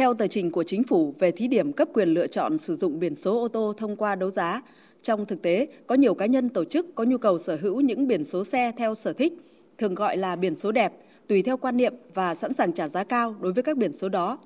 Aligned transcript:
Theo 0.00 0.14
tờ 0.14 0.26
trình 0.26 0.50
của 0.50 0.62
chính 0.62 0.84
phủ 0.84 1.14
về 1.18 1.30
thí 1.30 1.48
điểm 1.48 1.72
cấp 1.72 1.88
quyền 1.94 2.08
lựa 2.08 2.26
chọn 2.26 2.58
sử 2.58 2.76
dụng 2.76 3.00
biển 3.00 3.16
số 3.16 3.40
ô 3.40 3.48
tô 3.48 3.72
thông 3.76 3.96
qua 3.96 4.14
đấu 4.14 4.30
giá, 4.30 4.62
trong 5.02 5.26
thực 5.26 5.42
tế 5.42 5.66
có 5.86 5.94
nhiều 5.94 6.14
cá 6.14 6.26
nhân 6.26 6.48
tổ 6.48 6.64
chức 6.64 6.94
có 6.94 7.04
nhu 7.04 7.18
cầu 7.18 7.38
sở 7.38 7.58
hữu 7.60 7.80
những 7.80 8.08
biển 8.08 8.24
số 8.24 8.44
xe 8.44 8.72
theo 8.78 8.94
sở 8.94 9.12
thích, 9.12 9.32
thường 9.78 9.94
gọi 9.94 10.16
là 10.16 10.36
biển 10.36 10.56
số 10.56 10.72
đẹp, 10.72 10.92
tùy 11.26 11.42
theo 11.42 11.56
quan 11.56 11.76
niệm 11.76 11.94
và 12.14 12.34
sẵn 12.34 12.54
sàng 12.54 12.72
trả 12.72 12.88
giá 12.88 13.04
cao 13.04 13.34
đối 13.40 13.52
với 13.52 13.62
các 13.62 13.76
biển 13.76 13.92
số 13.92 14.08
đó. 14.08 14.38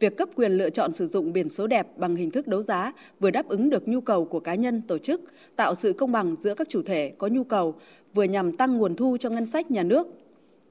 Việc 0.00 0.16
cấp 0.16 0.28
quyền 0.36 0.52
lựa 0.52 0.70
chọn 0.70 0.92
sử 0.92 1.08
dụng 1.08 1.32
biển 1.32 1.50
số 1.50 1.66
đẹp 1.66 1.86
bằng 1.96 2.16
hình 2.16 2.30
thức 2.30 2.46
đấu 2.46 2.62
giá 2.62 2.92
vừa 3.20 3.30
đáp 3.30 3.48
ứng 3.48 3.70
được 3.70 3.88
nhu 3.88 4.00
cầu 4.00 4.24
của 4.24 4.40
cá 4.40 4.54
nhân, 4.54 4.82
tổ 4.88 4.98
chức, 4.98 5.20
tạo 5.56 5.74
sự 5.74 5.92
công 5.92 6.12
bằng 6.12 6.36
giữa 6.38 6.54
các 6.54 6.68
chủ 6.68 6.82
thể 6.82 7.12
có 7.18 7.26
nhu 7.26 7.44
cầu, 7.44 7.74
vừa 8.14 8.24
nhằm 8.24 8.56
tăng 8.56 8.78
nguồn 8.78 8.96
thu 8.96 9.16
cho 9.20 9.30
ngân 9.30 9.46
sách 9.46 9.70
nhà 9.70 9.82
nước. 9.82 10.06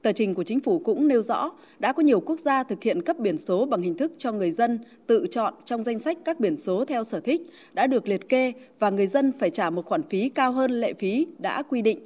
Tờ 0.02 0.12
trình 0.12 0.34
của 0.34 0.42
chính 0.42 0.60
phủ 0.60 0.78
cũng 0.78 1.08
nêu 1.08 1.22
rõ 1.22 1.50
đã 1.78 1.92
có 1.92 2.02
nhiều 2.02 2.20
quốc 2.20 2.40
gia 2.40 2.62
thực 2.62 2.82
hiện 2.82 3.02
cấp 3.02 3.18
biển 3.18 3.38
số 3.38 3.64
bằng 3.64 3.82
hình 3.82 3.94
thức 3.94 4.12
cho 4.18 4.32
người 4.32 4.50
dân 4.50 4.78
tự 5.06 5.26
chọn 5.30 5.54
trong 5.64 5.82
danh 5.82 5.98
sách 5.98 6.18
các 6.24 6.40
biển 6.40 6.56
số 6.56 6.84
theo 6.84 7.04
sở 7.04 7.20
thích 7.20 7.42
đã 7.72 7.86
được 7.86 8.08
liệt 8.08 8.28
kê 8.28 8.52
và 8.78 8.90
người 8.90 9.06
dân 9.06 9.32
phải 9.38 9.50
trả 9.50 9.70
một 9.70 9.86
khoản 9.86 10.02
phí 10.02 10.28
cao 10.28 10.52
hơn 10.52 10.70
lệ 10.80 10.92
phí 10.94 11.26
đã 11.38 11.62
quy 11.62 11.82
định 11.82 11.98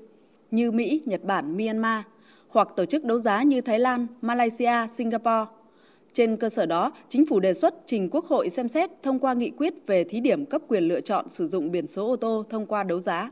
như 0.51 0.71
Mỹ, 0.71 1.03
Nhật 1.05 1.25
Bản, 1.25 1.57
Myanmar 1.57 2.03
hoặc 2.49 2.69
tổ 2.77 2.85
chức 2.85 3.05
đấu 3.05 3.19
giá 3.19 3.43
như 3.43 3.61
Thái 3.61 3.79
Lan, 3.79 4.07
Malaysia, 4.21 4.87
Singapore. 4.95 5.45
Trên 6.13 6.37
cơ 6.37 6.49
sở 6.49 6.67
đó, 6.67 6.93
chính 7.09 7.27
phủ 7.27 7.41
đề 7.41 7.55
xuất 7.55 7.75
trình 7.87 8.09
Quốc 8.11 8.25
hội 8.25 8.51
xem 8.51 8.69
xét 8.69 8.91
thông 9.03 9.19
qua 9.19 9.35
nghị 9.35 9.51
quyết 9.51 9.75
về 9.87 10.05
thí 10.05 10.21
điểm 10.21 10.47
cấp 10.47 10.63
quyền 10.69 10.89
lựa 10.89 11.01
chọn 11.01 11.27
sử 11.31 11.49
dụng 11.49 11.71
biển 11.71 11.87
số 11.87 12.09
ô 12.09 12.17
tô 12.17 12.45
thông 12.51 12.67
qua 12.67 12.85
đấu 12.85 13.01
giá. 13.01 13.31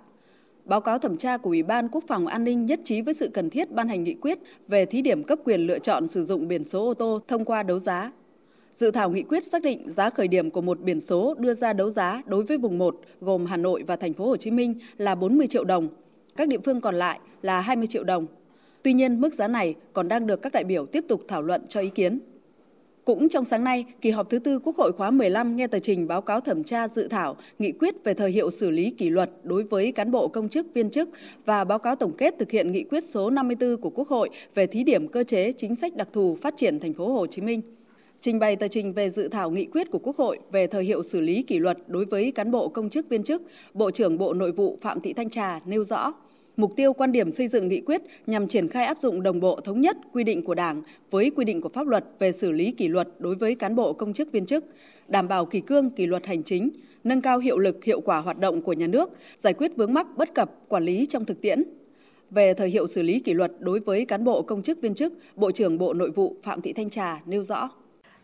Báo 0.65 0.81
cáo 0.81 0.99
thẩm 0.99 1.17
tra 1.17 1.37
của 1.37 1.51
Ủy 1.51 1.63
ban 1.63 1.89
Quốc 1.89 2.05
phòng 2.07 2.27
An 2.27 2.45
ninh 2.45 2.67
nhất 2.67 2.81
trí 2.85 3.01
với 3.01 3.15
sự 3.15 3.29
cần 3.29 3.51
thiết 3.51 3.71
ban 3.71 3.89
hành 3.89 4.05
nghị 4.05 4.15
quyết 4.15 4.39
về 4.69 4.87
thí 4.87 5.03
điểm 5.03 5.25
cấp 5.25 5.39
quyền 5.45 5.61
lựa 5.61 5.79
chọn 5.79 6.09
sử 6.09 6.25
dụng 6.25 6.49
biển 6.49 6.65
số 6.65 6.87
ô 6.87 6.95
tô 6.95 7.21
thông 7.29 7.45
qua 7.45 7.63
đấu 7.63 7.79
giá. 7.79 8.13
Dự 8.73 8.91
thảo 8.91 9.11
nghị 9.11 9.23
quyết 9.23 9.45
xác 9.45 9.63
định 9.63 9.91
giá 9.91 10.11
khởi 10.11 10.29
điểm 10.29 10.51
của 10.51 10.61
một 10.61 10.81
biển 10.81 11.01
số 11.01 11.35
đưa 11.39 11.55
ra 11.55 11.73
đấu 11.73 11.91
giá 11.91 12.23
đối 12.27 12.45
với 12.45 12.59
vùng 12.59 12.79
1 12.79 13.01
gồm 13.21 13.47
Hà 13.47 13.57
Nội 13.57 13.85
và 13.87 13.97
thành 13.97 14.13
phố 14.13 14.27
Hồ 14.27 14.37
Chí 14.37 14.51
Minh 14.51 14.75
là 14.97 15.15
40 15.15 15.47
triệu 15.47 15.65
đồng, 15.65 15.89
các 16.37 16.49
địa 16.49 16.59
phương 16.65 16.81
còn 16.81 16.95
lại 16.95 17.21
là 17.43 17.61
20 17.61 17.87
triệu 17.87 18.05
đồng. 18.05 18.27
Tuy 18.83 18.93
nhiên, 18.93 19.21
mức 19.21 19.35
giá 19.35 19.49
này 19.49 19.75
còn 19.93 20.09
đang 20.09 20.27
được 20.27 20.43
các 20.43 20.53
đại 20.53 20.65
biểu 20.65 20.87
tiếp 20.87 21.05
tục 21.09 21.23
thảo 21.29 21.43
luận 21.43 21.63
cho 21.69 21.81
ý 21.81 21.89
kiến. 21.89 22.19
Cũng 23.05 23.29
trong 23.29 23.45
sáng 23.45 23.65
nay, 23.65 23.85
kỳ 24.01 24.11
họp 24.11 24.31
thứ 24.31 24.39
tư 24.39 24.59
Quốc 24.59 24.77
hội 24.77 24.93
khóa 24.93 25.11
15 25.11 25.57
nghe 25.57 25.67
tờ 25.67 25.79
trình 25.79 26.09
báo 26.09 26.21
cáo 26.21 26.41
thẩm 26.41 26.65
tra 26.65 26.89
dự 26.89 27.09
thảo 27.09 27.37
nghị 27.59 27.73
quyết 27.73 28.05
về 28.05 28.15
thời 28.15 28.31
hiệu 28.31 28.51
xử 28.51 28.71
lý 28.71 28.91
kỷ 28.91 29.11
luật 29.11 29.31
đối 29.43 29.63
với 29.63 29.93
cán 29.93 30.11
bộ 30.11 30.29
công 30.29 30.49
chức 30.49 30.67
viên 30.75 30.91
chức 30.91 31.09
và 31.45 31.65
báo 31.65 31.79
cáo 31.79 31.97
tổng 31.97 32.13
kết 32.19 32.35
thực 32.39 32.51
hiện 32.51 32.73
nghị 32.73 32.85
quyết 32.85 33.05
số 33.09 33.31
54 33.31 33.77
của 33.81 33.91
Quốc 33.91 34.09
hội 34.09 34.31
về 34.55 34.67
thí 34.67 34.85
điểm 34.85 35.09
cơ 35.09 35.25
chế 35.25 35.53
chính 35.53 35.75
sách 35.75 35.97
đặc 35.97 36.09
thù 36.13 36.39
phát 36.43 36.55
triển 36.57 36.81
thành 36.81 36.95
phố 36.95 37.13
Hồ 37.13 37.27
Chí 37.27 37.43
Minh. 37.43 37.61
Trình 38.21 38.39
bày 38.39 38.57
tờ 38.57 38.69
trình 38.69 38.93
về 38.93 39.11
dự 39.11 39.29
thảo 39.29 39.51
nghị 39.51 39.65
quyết 39.65 39.91
của 39.91 39.99
Quốc 39.99 40.17
hội 40.17 40.39
về 40.53 40.67
thời 40.67 40.85
hiệu 40.85 41.03
xử 41.03 41.21
lý 41.21 41.43
kỷ 41.43 41.59
luật 41.59 41.79
đối 41.87 42.05
với 42.05 42.33
cán 42.33 42.51
bộ 42.51 42.69
công 42.69 42.91
chức 42.91 43.09
viên 43.09 43.23
chức, 43.23 43.43
Bộ 43.75 43.91
trưởng 43.91 44.19
Bộ 44.19 44.35
Nội 44.35 44.53
vụ 44.53 44.79
Phạm 44.81 45.01
Thị 45.01 45.13
Thanh 45.13 45.31
Trà 45.31 45.61
nêu 45.67 45.85
rõ 45.85 46.13
Mục 46.57 46.77
tiêu 46.77 46.93
quan 46.93 47.13
điểm 47.13 47.33
xây 47.33 47.49
dựng 47.49 47.69
nghị 47.69 47.81
quyết 47.81 48.03
nhằm 48.27 48.49
triển 48.49 48.69
khai 48.69 48.85
áp 48.85 48.99
dụng 48.99 49.23
đồng 49.23 49.41
bộ 49.41 49.61
thống 49.61 49.81
nhất 49.81 49.97
quy 50.13 50.25
định 50.25 50.43
của 50.43 50.55
Đảng 50.55 50.83
với 51.11 51.31
quy 51.37 51.45
định 51.45 51.61
của 51.61 51.69
pháp 51.69 51.87
luật 51.87 52.05
về 52.19 52.33
xử 52.33 52.53
lý 52.53 52.71
kỷ 52.71 52.89
luật 52.89 53.09
đối 53.19 53.35
với 53.35 53.55
cán 53.55 53.75
bộ 53.75 53.93
công 53.93 54.13
chức 54.13 54.33
viên 54.33 54.47
chức, 54.47 54.65
đảm 55.09 55.29
bảo 55.29 55.47
kỷ 55.47 55.61
cương 55.61 55.91
kỷ 55.91 56.07
luật 56.07 56.27
hành 56.27 56.43
chính, 56.43 56.71
nâng 57.05 57.21
cao 57.21 57.39
hiệu 57.39 57.59
lực 57.59 57.85
hiệu 57.85 58.01
quả 58.01 58.19
hoạt 58.19 58.39
động 58.39 58.63
của 58.63 58.73
nhà 58.73 58.87
nước, 58.87 59.11
giải 59.37 59.55
quyết 59.55 59.77
vướng 59.77 59.95
mắc 59.95 60.07
bất 60.17 60.35
cập 60.35 60.51
quản 60.69 60.83
lý 60.83 61.07
trong 61.07 61.25
thực 61.25 61.41
tiễn. 61.41 61.63
Về 62.31 62.55
thời 62.55 62.69
hiệu 62.69 62.87
xử 62.87 63.03
lý 63.03 63.21
kỷ 63.21 63.35
luật 63.35 63.53
đối 63.59 63.81
với 63.81 64.05
cán 64.05 64.25
bộ 64.25 64.43
công 64.43 64.63
chức 64.63 64.81
viên 64.81 64.95
chức, 64.95 65.13
Bộ 65.37 65.51
trưởng 65.51 65.79
Bộ 65.79 65.95
Nội 65.95 66.11
vụ 66.11 66.37
Phạm 66.43 66.61
Thị 66.61 66.73
Thanh 66.73 66.91
Trà 66.91 67.21
nêu 67.27 67.45
rõ. 67.45 67.71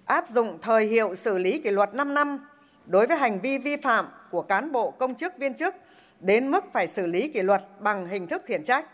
Áp 0.04 0.24
dụng 0.34 0.58
thời 0.62 0.86
hiệu 0.86 1.14
xử 1.14 1.38
lý 1.38 1.58
kỷ 1.58 1.70
luật 1.70 1.94
5 1.94 2.14
năm 2.14 2.38
đối 2.86 3.06
với 3.06 3.16
hành 3.16 3.40
vi 3.40 3.58
vi 3.58 3.76
phạm 3.76 4.06
của 4.30 4.42
cán 4.42 4.72
bộ 4.72 4.90
công 4.90 5.14
chức 5.14 5.32
viên 5.38 5.54
chức– 5.54 5.74
đến 6.20 6.50
mức 6.50 6.64
phải 6.72 6.88
xử 6.88 7.06
lý 7.06 7.28
kỷ 7.28 7.42
luật 7.42 7.62
bằng 7.80 8.06
hình 8.06 8.26
thức 8.26 8.42
khiển 8.46 8.64
trách. 8.64 8.86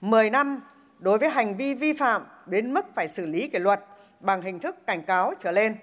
10 0.00 0.30
năm 0.30 0.62
đối 0.98 1.18
với 1.18 1.28
hành 1.28 1.56
vi 1.56 1.74
vi 1.74 1.92
phạm 1.92 2.22
đến 2.46 2.74
mức 2.74 2.86
phải 2.94 3.08
xử 3.08 3.26
lý 3.26 3.48
kỷ 3.48 3.58
luật 3.58 3.80
bằng 4.20 4.42
hình 4.42 4.58
thức 4.58 4.86
cảnh 4.86 5.02
cáo 5.02 5.34
trở 5.38 5.50
lên. 5.50 5.76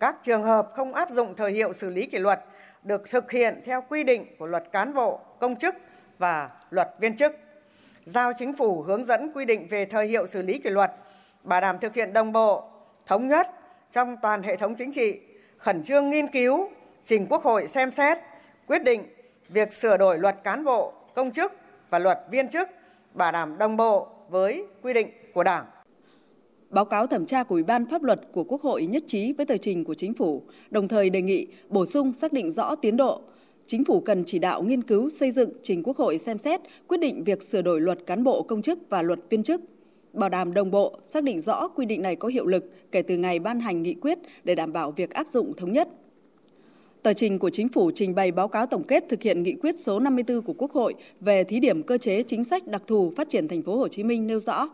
Các 0.00 0.16
trường 0.22 0.42
hợp 0.42 0.70
không 0.74 0.94
áp 0.94 1.10
dụng 1.10 1.34
thời 1.36 1.52
hiệu 1.52 1.72
xử 1.72 1.90
lý 1.90 2.06
kỷ 2.06 2.18
luật 2.18 2.40
được 2.82 3.10
thực 3.10 3.30
hiện 3.30 3.60
theo 3.64 3.82
quy 3.88 4.04
định 4.04 4.26
của 4.38 4.46
luật 4.46 4.64
cán 4.72 4.94
bộ, 4.94 5.20
công 5.38 5.56
chức 5.56 5.74
và 6.18 6.50
luật 6.70 6.88
viên 7.00 7.16
chức. 7.16 7.36
Giao 8.06 8.32
chính 8.38 8.52
phủ 8.52 8.82
hướng 8.82 9.04
dẫn 9.04 9.32
quy 9.34 9.44
định 9.44 9.66
về 9.70 9.84
thời 9.84 10.06
hiệu 10.06 10.26
xử 10.26 10.42
lý 10.42 10.58
kỷ 10.58 10.70
luật, 10.70 10.92
bảo 11.42 11.60
đảm 11.60 11.78
thực 11.80 11.94
hiện 11.94 12.12
đồng 12.12 12.32
bộ, 12.32 12.64
thống 13.06 13.28
nhất 13.28 13.48
trong 13.90 14.16
toàn 14.22 14.42
hệ 14.42 14.56
thống 14.56 14.74
chính 14.74 14.92
trị, 14.92 15.20
khẩn 15.58 15.84
trương 15.84 16.10
nghiên 16.10 16.28
cứu, 16.28 16.68
trình 17.04 17.26
Quốc 17.30 17.42
hội 17.42 17.66
xem 17.66 17.90
xét, 17.90 18.18
quyết 18.66 18.82
định 18.84 19.02
việc 19.52 19.72
sửa 19.72 19.96
đổi 19.96 20.18
luật 20.18 20.36
cán 20.44 20.64
bộ, 20.64 20.92
công 21.14 21.30
chức 21.30 21.52
và 21.90 21.98
luật 21.98 22.18
viên 22.30 22.48
chức 22.48 22.68
bảo 23.14 23.32
đảm 23.32 23.58
đồng 23.58 23.76
bộ 23.76 24.08
với 24.30 24.64
quy 24.82 24.94
định 24.94 25.08
của 25.34 25.42
Đảng. 25.42 25.66
Báo 26.70 26.84
cáo 26.84 27.06
thẩm 27.06 27.26
tra 27.26 27.42
của 27.42 27.54
Ủy 27.54 27.62
ban 27.62 27.86
pháp 27.86 28.02
luật 28.02 28.20
của 28.32 28.44
Quốc 28.44 28.62
hội 28.62 28.86
nhất 28.86 29.02
trí 29.06 29.32
với 29.32 29.46
tờ 29.46 29.56
trình 29.56 29.84
của 29.84 29.94
chính 29.94 30.12
phủ, 30.12 30.42
đồng 30.70 30.88
thời 30.88 31.10
đề 31.10 31.22
nghị 31.22 31.46
bổ 31.68 31.86
sung 31.86 32.12
xác 32.12 32.32
định 32.32 32.50
rõ 32.50 32.74
tiến 32.74 32.96
độ. 32.96 33.22
Chính 33.66 33.84
phủ 33.84 34.00
cần 34.00 34.24
chỉ 34.26 34.38
đạo 34.38 34.62
nghiên 34.62 34.82
cứu 34.82 35.10
xây 35.10 35.30
dựng 35.30 35.50
trình 35.62 35.82
Quốc 35.82 35.96
hội 35.96 36.18
xem 36.18 36.38
xét 36.38 36.60
quyết 36.86 37.00
định 37.00 37.24
việc 37.24 37.42
sửa 37.42 37.62
đổi 37.62 37.80
luật 37.80 37.98
cán 38.06 38.24
bộ 38.24 38.42
công 38.42 38.62
chức 38.62 38.78
và 38.88 39.02
luật 39.02 39.18
viên 39.30 39.42
chức, 39.42 39.60
bảo 40.12 40.28
đảm 40.28 40.54
đồng 40.54 40.70
bộ, 40.70 40.98
xác 41.02 41.24
định 41.24 41.40
rõ 41.40 41.68
quy 41.68 41.86
định 41.86 42.02
này 42.02 42.16
có 42.16 42.28
hiệu 42.28 42.46
lực 42.46 42.64
kể 42.92 43.02
từ 43.02 43.16
ngày 43.16 43.38
ban 43.38 43.60
hành 43.60 43.82
nghị 43.82 43.94
quyết 43.94 44.18
để 44.44 44.54
đảm 44.54 44.72
bảo 44.72 44.90
việc 44.90 45.10
áp 45.10 45.28
dụng 45.28 45.52
thống 45.56 45.72
nhất. 45.72 45.88
Tờ 47.02 47.12
trình 47.12 47.38
của 47.38 47.50
Chính 47.50 47.68
phủ 47.68 47.90
trình 47.94 48.14
bày 48.14 48.32
báo 48.32 48.48
cáo 48.48 48.66
tổng 48.66 48.82
kết 48.82 49.04
thực 49.08 49.22
hiện 49.22 49.42
nghị 49.42 49.54
quyết 49.54 49.80
số 49.80 50.00
54 50.00 50.42
của 50.42 50.52
Quốc 50.52 50.72
hội 50.72 50.94
về 51.20 51.44
thí 51.44 51.60
điểm 51.60 51.82
cơ 51.82 51.98
chế 51.98 52.22
chính 52.22 52.44
sách 52.44 52.66
đặc 52.66 52.82
thù 52.86 53.12
phát 53.16 53.28
triển 53.28 53.48
thành 53.48 53.62
phố 53.62 53.76
Hồ 53.76 53.88
Chí 53.88 54.02
Minh 54.02 54.26
nêu 54.26 54.40
rõ, 54.40 54.68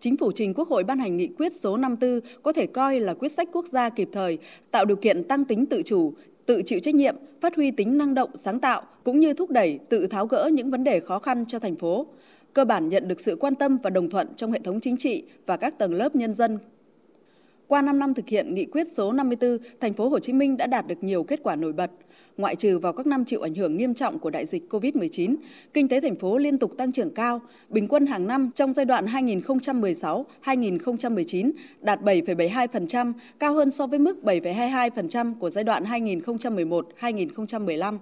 Chính 0.00 0.16
phủ 0.16 0.32
trình 0.34 0.54
Quốc 0.54 0.68
hội 0.68 0.84
ban 0.84 0.98
hành 0.98 1.16
nghị 1.16 1.28
quyết 1.38 1.52
số 1.60 1.76
54 1.76 2.30
có 2.42 2.52
thể 2.52 2.66
coi 2.66 3.00
là 3.00 3.14
quyết 3.14 3.32
sách 3.32 3.48
quốc 3.52 3.66
gia 3.66 3.88
kịp 3.88 4.08
thời, 4.12 4.38
tạo 4.70 4.84
điều 4.84 4.96
kiện 4.96 5.24
tăng 5.24 5.44
tính 5.44 5.66
tự 5.66 5.82
chủ, 5.82 6.12
tự 6.46 6.62
chịu 6.66 6.80
trách 6.80 6.94
nhiệm, 6.94 7.16
phát 7.40 7.56
huy 7.56 7.70
tính 7.70 7.98
năng 7.98 8.14
động, 8.14 8.30
sáng 8.34 8.60
tạo 8.60 8.82
cũng 9.04 9.20
như 9.20 9.34
thúc 9.34 9.50
đẩy 9.50 9.78
tự 9.88 10.06
tháo 10.06 10.26
gỡ 10.26 10.50
những 10.52 10.70
vấn 10.70 10.84
đề 10.84 11.00
khó 11.00 11.18
khăn 11.18 11.44
cho 11.48 11.58
thành 11.58 11.76
phố. 11.76 12.06
Cơ 12.52 12.64
bản 12.64 12.88
nhận 12.88 13.08
được 13.08 13.20
sự 13.20 13.36
quan 13.40 13.54
tâm 13.54 13.78
và 13.82 13.90
đồng 13.90 14.10
thuận 14.10 14.28
trong 14.36 14.52
hệ 14.52 14.58
thống 14.64 14.80
chính 14.80 14.96
trị 14.96 15.24
và 15.46 15.56
các 15.56 15.78
tầng 15.78 15.94
lớp 15.94 16.16
nhân 16.16 16.34
dân 16.34 16.58
qua 17.72 17.82
5 17.82 17.98
năm 17.98 18.14
thực 18.14 18.28
hiện 18.28 18.54
nghị 18.54 18.64
quyết 18.64 18.86
số 18.92 19.12
54, 19.12 19.58
thành 19.80 19.92
phố 19.92 20.08
Hồ 20.08 20.18
Chí 20.18 20.32
Minh 20.32 20.56
đã 20.56 20.66
đạt 20.66 20.86
được 20.86 21.04
nhiều 21.04 21.24
kết 21.24 21.40
quả 21.42 21.56
nổi 21.56 21.72
bật. 21.72 21.90
Ngoại 22.36 22.56
trừ 22.56 22.78
vào 22.78 22.92
các 22.92 23.06
năm 23.06 23.24
chịu 23.24 23.40
ảnh 23.40 23.54
hưởng 23.54 23.76
nghiêm 23.76 23.94
trọng 23.94 24.18
của 24.18 24.30
đại 24.30 24.46
dịch 24.46 24.62
COVID-19, 24.70 25.36
kinh 25.74 25.88
tế 25.88 26.00
thành 26.00 26.16
phố 26.16 26.38
liên 26.38 26.58
tục 26.58 26.72
tăng 26.78 26.92
trưởng 26.92 27.14
cao, 27.14 27.40
bình 27.68 27.88
quân 27.88 28.06
hàng 28.06 28.26
năm 28.26 28.50
trong 28.54 28.72
giai 28.72 28.84
đoạn 28.84 29.06
2016-2019 29.06 31.50
đạt 31.80 32.00
7,72%, 32.00 33.12
cao 33.38 33.54
hơn 33.54 33.70
so 33.70 33.86
với 33.86 33.98
mức 33.98 34.18
7,22% 34.22 35.34
của 35.38 35.50
giai 35.50 35.64
đoạn 35.64 35.84
2011-2015. 35.84 37.98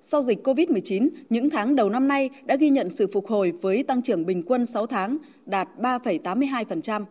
Sau 0.00 0.22
dịch 0.22 0.46
COVID-19, 0.46 1.08
những 1.30 1.50
tháng 1.50 1.76
đầu 1.76 1.90
năm 1.90 2.08
nay 2.08 2.30
đã 2.44 2.56
ghi 2.56 2.70
nhận 2.70 2.90
sự 2.90 3.06
phục 3.12 3.26
hồi 3.26 3.52
với 3.62 3.82
tăng 3.82 4.02
trưởng 4.02 4.26
bình 4.26 4.42
quân 4.42 4.66
6 4.66 4.86
tháng 4.86 5.18
đạt 5.46 5.68
3,82%. 5.78 7.04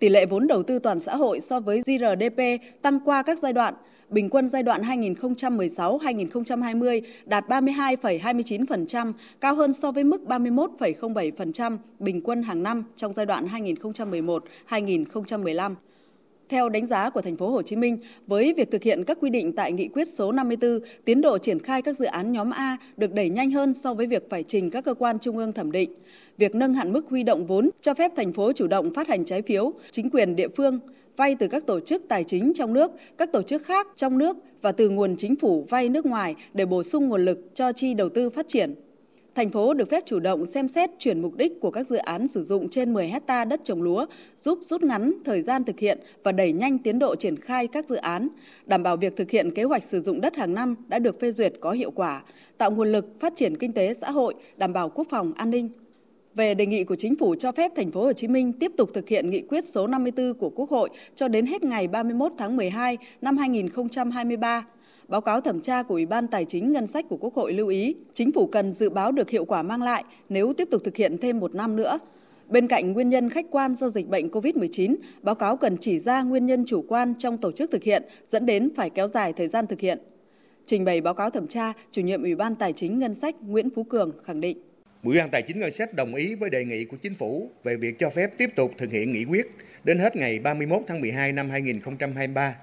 Tỷ 0.00 0.08
lệ 0.08 0.26
vốn 0.26 0.46
đầu 0.46 0.62
tư 0.62 0.78
toàn 0.78 1.00
xã 1.00 1.16
hội 1.16 1.40
so 1.40 1.60
với 1.60 1.82
GRDP 1.86 2.40
tăng 2.82 3.00
qua 3.00 3.22
các 3.22 3.38
giai 3.38 3.52
đoạn, 3.52 3.74
bình 4.08 4.28
quân 4.28 4.48
giai 4.48 4.62
đoạn 4.62 4.82
2016-2020 4.82 7.00
đạt 7.24 7.44
32,29%, 7.48 9.12
cao 9.40 9.54
hơn 9.54 9.72
so 9.72 9.92
với 9.92 10.04
mức 10.04 10.20
31,07% 10.26 11.78
bình 11.98 12.20
quân 12.20 12.42
hàng 12.42 12.62
năm 12.62 12.84
trong 12.96 13.12
giai 13.12 13.26
đoạn 13.26 13.46
2011-2015. 13.46 15.74
Theo 16.50 16.68
đánh 16.68 16.86
giá 16.86 17.10
của 17.10 17.20
thành 17.20 17.36
phố 17.36 17.50
Hồ 17.50 17.62
Chí 17.62 17.76
Minh, 17.76 17.98
với 18.26 18.54
việc 18.56 18.70
thực 18.70 18.82
hiện 18.82 19.04
các 19.04 19.18
quy 19.20 19.30
định 19.30 19.52
tại 19.52 19.72
nghị 19.72 19.88
quyết 19.88 20.08
số 20.12 20.32
54, 20.32 20.78
tiến 21.04 21.20
độ 21.20 21.38
triển 21.38 21.58
khai 21.58 21.82
các 21.82 21.98
dự 21.98 22.04
án 22.04 22.32
nhóm 22.32 22.50
A 22.50 22.76
được 22.96 23.12
đẩy 23.12 23.28
nhanh 23.28 23.50
hơn 23.50 23.74
so 23.74 23.94
với 23.94 24.06
việc 24.06 24.30
phải 24.30 24.42
trình 24.42 24.70
các 24.70 24.84
cơ 24.84 24.94
quan 24.94 25.18
trung 25.18 25.36
ương 25.36 25.52
thẩm 25.52 25.72
định. 25.72 25.94
Việc 26.38 26.54
nâng 26.54 26.74
hạn 26.74 26.92
mức 26.92 27.06
huy 27.08 27.22
động 27.22 27.46
vốn 27.46 27.70
cho 27.80 27.94
phép 27.94 28.12
thành 28.16 28.32
phố 28.32 28.52
chủ 28.52 28.66
động 28.66 28.94
phát 28.94 29.08
hành 29.08 29.24
trái 29.24 29.42
phiếu, 29.42 29.72
chính 29.90 30.10
quyền 30.10 30.36
địa 30.36 30.48
phương 30.48 30.80
vay 31.16 31.34
từ 31.34 31.48
các 31.48 31.66
tổ 31.66 31.80
chức 31.80 32.02
tài 32.08 32.24
chính 32.24 32.52
trong 32.54 32.72
nước, 32.72 32.90
các 33.18 33.32
tổ 33.32 33.42
chức 33.42 33.62
khác 33.62 33.86
trong 33.96 34.18
nước 34.18 34.36
và 34.62 34.72
từ 34.72 34.88
nguồn 34.88 35.16
chính 35.16 35.36
phủ 35.36 35.66
vay 35.68 35.88
nước 35.88 36.06
ngoài 36.06 36.34
để 36.54 36.66
bổ 36.66 36.82
sung 36.82 37.08
nguồn 37.08 37.24
lực 37.24 37.54
cho 37.54 37.72
chi 37.72 37.94
đầu 37.94 38.08
tư 38.08 38.30
phát 38.30 38.48
triển 38.48 38.74
thành 39.34 39.48
phố 39.48 39.74
được 39.74 39.90
phép 39.90 40.02
chủ 40.06 40.20
động 40.20 40.46
xem 40.46 40.68
xét 40.68 40.90
chuyển 40.98 41.22
mục 41.22 41.36
đích 41.36 41.60
của 41.60 41.70
các 41.70 41.86
dự 41.86 41.96
án 41.96 42.28
sử 42.28 42.44
dụng 42.44 42.68
trên 42.68 42.92
10 42.92 43.08
hecta 43.08 43.44
đất 43.44 43.60
trồng 43.64 43.82
lúa, 43.82 44.06
giúp 44.40 44.58
rút 44.62 44.82
ngắn 44.82 45.12
thời 45.24 45.42
gian 45.42 45.64
thực 45.64 45.78
hiện 45.78 45.98
và 46.22 46.32
đẩy 46.32 46.52
nhanh 46.52 46.78
tiến 46.78 46.98
độ 46.98 47.16
triển 47.16 47.36
khai 47.36 47.66
các 47.66 47.88
dự 47.88 47.96
án, 47.96 48.28
đảm 48.66 48.82
bảo 48.82 48.96
việc 48.96 49.16
thực 49.16 49.30
hiện 49.30 49.50
kế 49.50 49.64
hoạch 49.64 49.82
sử 49.82 50.00
dụng 50.00 50.20
đất 50.20 50.36
hàng 50.36 50.54
năm 50.54 50.76
đã 50.88 50.98
được 50.98 51.20
phê 51.20 51.32
duyệt 51.32 51.52
có 51.60 51.72
hiệu 51.72 51.90
quả, 51.90 52.22
tạo 52.58 52.70
nguồn 52.70 52.92
lực 52.92 53.20
phát 53.20 53.32
triển 53.36 53.56
kinh 53.56 53.72
tế 53.72 53.94
xã 53.94 54.10
hội, 54.10 54.34
đảm 54.56 54.72
bảo 54.72 54.88
quốc 54.88 55.06
phòng 55.10 55.32
an 55.36 55.50
ninh. 55.50 55.68
về 56.34 56.54
đề 56.54 56.66
nghị 56.66 56.84
của 56.84 56.94
chính 56.94 57.14
phủ 57.14 57.34
cho 57.34 57.52
phép 57.52 57.72
thành 57.76 57.90
phố 57.90 58.02
Hồ 58.02 58.12
Chí 58.12 58.28
Minh 58.28 58.52
tiếp 58.52 58.72
tục 58.76 58.90
thực 58.94 59.08
hiện 59.08 59.30
nghị 59.30 59.40
quyết 59.40 59.64
số 59.68 59.86
54 59.86 60.34
của 60.34 60.50
Quốc 60.50 60.70
hội 60.70 60.88
cho 61.14 61.28
đến 61.28 61.46
hết 61.46 61.64
ngày 61.64 61.88
31 61.88 62.32
tháng 62.38 62.56
12 62.56 62.98
năm 63.20 63.36
2023. 63.36 64.66
Báo 65.10 65.20
cáo 65.20 65.40
thẩm 65.40 65.60
tra 65.60 65.82
của 65.82 65.94
Ủy 65.94 66.06
ban 66.06 66.28
Tài 66.28 66.44
chính 66.44 66.72
Ngân 66.72 66.86
sách 66.86 67.04
của 67.08 67.16
Quốc 67.16 67.34
hội 67.34 67.52
lưu 67.52 67.68
ý, 67.68 67.94
chính 68.14 68.32
phủ 68.32 68.46
cần 68.46 68.72
dự 68.72 68.90
báo 68.90 69.12
được 69.12 69.30
hiệu 69.30 69.44
quả 69.44 69.62
mang 69.62 69.82
lại 69.82 70.04
nếu 70.28 70.52
tiếp 70.52 70.68
tục 70.70 70.82
thực 70.84 70.96
hiện 70.96 71.18
thêm 71.18 71.40
một 71.40 71.54
năm 71.54 71.76
nữa. 71.76 71.98
Bên 72.48 72.66
cạnh 72.66 72.92
nguyên 72.92 73.08
nhân 73.08 73.30
khách 73.30 73.46
quan 73.50 73.76
do 73.76 73.88
dịch 73.88 74.08
bệnh 74.08 74.28
COVID-19, 74.28 74.96
báo 75.22 75.34
cáo 75.34 75.56
cần 75.56 75.76
chỉ 75.76 75.98
ra 75.98 76.22
nguyên 76.22 76.46
nhân 76.46 76.64
chủ 76.66 76.84
quan 76.88 77.14
trong 77.18 77.38
tổ 77.38 77.52
chức 77.52 77.70
thực 77.70 77.82
hiện 77.82 78.02
dẫn 78.26 78.46
đến 78.46 78.70
phải 78.76 78.90
kéo 78.90 79.08
dài 79.08 79.32
thời 79.32 79.48
gian 79.48 79.66
thực 79.66 79.80
hiện. 79.80 79.98
Trình 80.66 80.84
bày 80.84 81.00
báo 81.00 81.14
cáo 81.14 81.30
thẩm 81.30 81.46
tra, 81.46 81.72
chủ 81.90 82.02
nhiệm 82.02 82.22
Ủy 82.22 82.34
ban 82.34 82.54
Tài 82.54 82.72
chính 82.72 82.98
Ngân 82.98 83.14
sách 83.14 83.34
Nguyễn 83.42 83.70
Phú 83.70 83.84
Cường 83.84 84.12
khẳng 84.24 84.40
định. 84.40 84.58
Ủy 85.02 85.18
ban 85.18 85.30
Tài 85.30 85.42
chính 85.42 85.60
Ngân 85.60 85.70
sách 85.70 85.94
đồng 85.94 86.14
ý 86.14 86.34
với 86.34 86.50
đề 86.50 86.64
nghị 86.64 86.84
của 86.84 86.96
chính 87.02 87.14
phủ 87.14 87.50
về 87.64 87.76
việc 87.76 87.98
cho 87.98 88.10
phép 88.10 88.30
tiếp 88.38 88.50
tục 88.56 88.72
thực 88.78 88.92
hiện 88.92 89.12
nghị 89.12 89.24
quyết 89.24 89.46
đến 89.84 89.98
hết 89.98 90.16
ngày 90.16 90.38
31 90.38 90.82
tháng 90.86 91.00
12 91.00 91.32
năm 91.32 91.50
2023. 91.50 92.54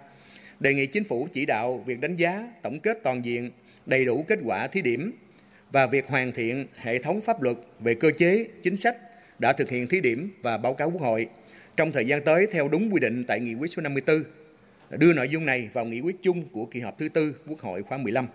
Đề 0.59 0.73
nghị 0.73 0.85
chính 0.85 1.03
phủ 1.03 1.27
chỉ 1.33 1.45
đạo 1.45 1.83
việc 1.85 1.99
đánh 1.99 2.15
giá, 2.15 2.47
tổng 2.61 2.79
kết 2.79 2.99
toàn 3.03 3.25
diện, 3.25 3.51
đầy 3.85 4.05
đủ 4.05 4.23
kết 4.27 4.39
quả 4.45 4.67
thí 4.67 4.81
điểm 4.81 5.11
và 5.71 5.87
việc 5.87 6.07
hoàn 6.07 6.31
thiện 6.31 6.65
hệ 6.75 6.99
thống 6.99 7.21
pháp 7.21 7.41
luật 7.41 7.57
về 7.79 7.93
cơ 7.93 8.11
chế, 8.11 8.45
chính 8.63 8.75
sách 8.75 8.97
đã 9.39 9.53
thực 9.53 9.69
hiện 9.69 9.87
thí 9.87 10.01
điểm 10.01 10.31
và 10.41 10.57
báo 10.57 10.73
cáo 10.73 10.91
Quốc 10.91 11.01
hội 11.01 11.27
trong 11.77 11.91
thời 11.91 12.05
gian 12.05 12.21
tới 12.25 12.47
theo 12.51 12.69
đúng 12.69 12.93
quy 12.93 12.99
định 12.99 13.23
tại 13.27 13.39
nghị 13.39 13.55
quyết 13.55 13.67
số 13.67 13.81
54, 13.81 14.23
đưa 14.89 15.13
nội 15.13 15.29
dung 15.29 15.45
này 15.45 15.69
vào 15.73 15.85
nghị 15.85 16.01
quyết 16.01 16.15
chung 16.21 16.43
của 16.51 16.65
kỳ 16.65 16.79
họp 16.79 16.97
thứ 16.97 17.09
tư 17.09 17.35
Quốc 17.47 17.59
hội 17.59 17.83
khóa 17.83 17.97
15. 17.97 18.27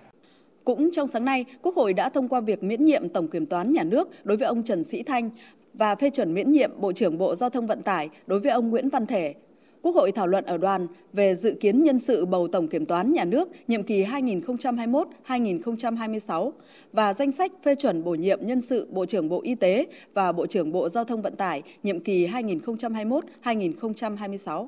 Cũng 0.65 0.91
trong 0.93 1.09
sáng 1.09 1.25
nay, 1.25 1.45
Quốc 1.63 1.75
hội 1.75 1.93
đã 1.93 2.09
thông 2.09 2.29
qua 2.29 2.41
việc 2.41 2.63
miễn 2.63 2.85
nhiệm 2.85 3.09
Tổng 3.09 3.29
Kiểm 3.29 3.47
toán 3.47 3.73
Nhà 3.73 3.83
nước 3.85 4.09
đối 4.25 4.37
với 4.37 4.49
ông 4.49 4.63
Trần 4.63 4.85
Sĩ 4.85 5.03
Thanh 5.03 5.31
và 5.75 5.95
phê 5.95 6.11
chuẩn 6.11 6.35
miễn 6.35 6.53
nhiệm 6.53 6.81
Bộ 6.81 6.93
trưởng 6.93 7.19
Bộ 7.19 7.35
Giao 7.35 7.51
thông 7.51 7.67
Vận 7.67 7.83
tải 7.83 8.09
đối 8.27 8.41
với 8.41 8.53
ông 8.53 8.71
Nguyễn 8.71 8.89
Văn 8.89 9.07
Thể. 9.07 9.35
Quốc 9.82 9.94
hội 9.94 10.12
thảo 10.12 10.26
luận 10.26 10.44
ở 10.44 10.58
đoàn 10.58 10.87
về 11.12 11.34
dự 11.34 11.56
kiến 11.61 11.82
nhân 11.82 11.99
sự 11.99 12.26
bầu 12.26 12.49
Tổng 12.49 12.69
Kiểm 12.69 12.87
toán 12.87 13.12
Nhà 13.12 13.25
nước 13.25 13.49
nhiệm 13.69 13.82
kỳ 13.82 14.05
2021-2026 14.05 16.52
và 16.93 17.14
danh 17.14 17.32
sách 17.32 17.52
phê 17.62 17.75
chuẩn 17.75 18.05
bổ 18.05 18.14
nhiệm 18.14 18.46
nhân 18.46 18.61
sự 18.61 18.88
Bộ 18.90 19.06
trưởng 19.06 19.29
Bộ 19.29 19.40
Y 19.43 19.55
tế 19.55 19.87
và 20.14 20.32
Bộ 20.32 20.46
trưởng 20.46 20.73
Bộ 20.73 20.88
Giao 20.88 21.05
thông 21.05 21.23
Vận 21.23 21.37
tải 21.37 21.62
nhiệm 21.82 22.00
kỳ 22.00 22.26
2021-2026. 22.26 24.67